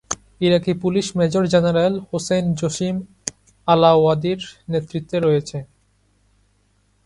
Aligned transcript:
ইরাকি 0.41 0.73
police 0.83 1.07
major 1.19 1.43
general 1.53 1.93
Hussein 2.09 2.45
Jasim 2.59 2.95
আলাওয়াদির 3.67 4.41
নেতৃত্বে 4.71 5.17
রয়েছে। 5.19 5.57